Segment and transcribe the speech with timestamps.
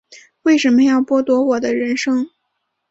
[0.41, 2.27] 为什么要剥夺我的人生